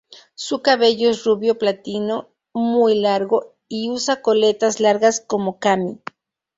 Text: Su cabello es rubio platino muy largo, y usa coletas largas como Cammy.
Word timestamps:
Su 0.33 0.63
cabello 0.63 1.11
es 1.11 1.23
rubio 1.25 1.59
platino 1.59 2.31
muy 2.55 2.99
largo, 2.99 3.53
y 3.67 3.91
usa 3.91 4.23
coletas 4.23 4.79
largas 4.79 5.19
como 5.19 5.59
Cammy. 5.59 6.01